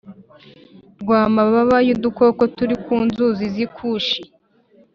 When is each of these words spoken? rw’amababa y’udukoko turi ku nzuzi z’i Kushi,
rw’amababa 1.01 1.77
y’udukoko 1.87 2.41
turi 2.55 2.75
ku 2.85 2.93
nzuzi 3.05 3.45
z’i 3.53 3.67
Kushi, 3.75 4.21